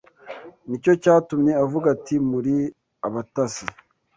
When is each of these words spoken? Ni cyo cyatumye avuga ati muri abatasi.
Ni 0.67 0.77
cyo 0.83 0.93
cyatumye 1.03 1.51
avuga 1.63 1.87
ati 1.95 2.15
muri 2.29 2.53
abatasi. 3.07 3.65